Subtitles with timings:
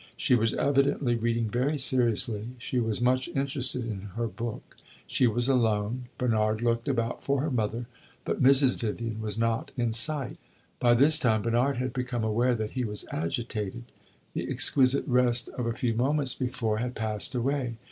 [0.17, 4.75] She was evidently reading very seriously; she was much interested in her book.
[5.05, 7.85] She was alone; Bernard looked about for her mother,
[8.25, 8.79] but Mrs.
[8.79, 10.37] Vivian was not in sight.
[10.79, 13.83] By this time Bernard had become aware that he was agitated;
[14.33, 17.75] the exquisite rest of a few moments before had passed away.